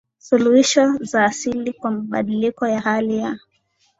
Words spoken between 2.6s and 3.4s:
ya hali ya